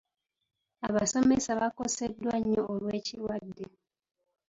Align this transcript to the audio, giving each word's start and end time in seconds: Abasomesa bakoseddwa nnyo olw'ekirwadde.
Abasomesa 0.87 1.51
bakoseddwa 1.59 2.33
nnyo 2.39 2.61
olw'ekirwadde. 2.73 3.65